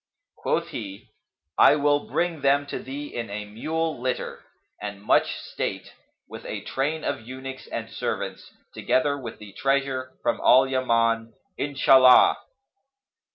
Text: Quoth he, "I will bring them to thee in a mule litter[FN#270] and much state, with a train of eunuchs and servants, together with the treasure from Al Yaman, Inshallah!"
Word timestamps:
Quoth 0.35 0.69
he, 0.69 1.09
"I 1.59 1.75
will 1.75 2.07
bring 2.09 2.41
them 2.41 2.65
to 2.65 2.79
thee 2.79 3.13
in 3.13 3.29
a 3.29 3.45
mule 3.45 3.99
litter[FN#270] 4.01 4.39
and 4.81 5.03
much 5.03 5.35
state, 5.35 5.93
with 6.27 6.43
a 6.47 6.61
train 6.63 7.03
of 7.03 7.21
eunuchs 7.21 7.67
and 7.67 7.87
servants, 7.87 8.51
together 8.73 9.15
with 9.15 9.37
the 9.37 9.53
treasure 9.53 10.13
from 10.23 10.39
Al 10.43 10.65
Yaman, 10.65 11.33
Inshallah!" 11.55 12.35